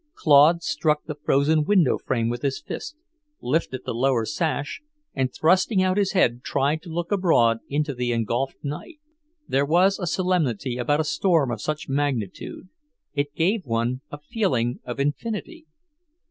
Claude 0.15 0.63
struck 0.63 1.05
the 1.05 1.13
frozen 1.13 1.63
window 1.63 1.99
frame 1.99 2.27
with 2.27 2.41
his 2.41 2.59
fist, 2.59 2.95
lifted 3.39 3.81
the 3.85 3.93
lower 3.93 4.25
sash, 4.25 4.81
and 5.13 5.31
thrusting 5.31 5.83
out 5.83 5.95
his 5.97 6.13
head 6.13 6.41
tried 6.41 6.81
to 6.81 6.89
look 6.89 7.11
abroad 7.11 7.59
into 7.69 7.93
the 7.93 8.11
engulfed 8.11 8.57
night. 8.63 8.99
There 9.47 9.63
was 9.63 9.99
a 9.99 10.07
solemnity 10.07 10.79
about 10.79 11.01
a 11.01 11.03
storm 11.03 11.51
of 11.51 11.61
such 11.61 11.87
magnitude; 11.87 12.69
it 13.13 13.35
gave 13.35 13.63
one 13.67 14.01
a 14.09 14.17
feeling 14.17 14.79
of 14.85 14.99
infinity. 14.99 15.67